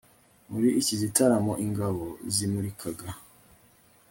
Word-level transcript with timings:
muri 0.51 0.69
iki 0.81 0.95
gitaramo 1.01 1.53
ingabo 1.65 2.03
zimurikaga 2.35 3.09